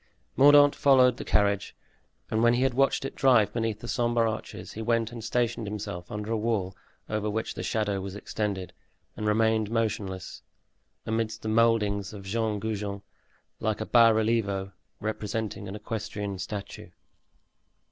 [0.35, 1.75] Mordaunt followed the carriage,
[2.31, 5.67] and when he had watched it drive beneath the sombre arches he went and stationed
[5.67, 6.75] himself under a wall
[7.07, 8.73] over which the shadow was extended,
[9.15, 10.41] and remained motionless,
[11.05, 13.03] amidst the moldings of Jean Goujon,
[13.59, 16.89] like a bas relievo, representing an equestrian statue.